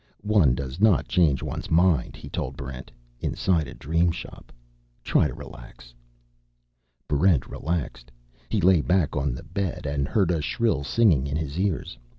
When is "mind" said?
1.69-2.15